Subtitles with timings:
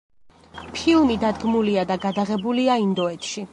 [0.77, 3.49] ფილმი დადგმულია და გადაღებულია ინდოეთში.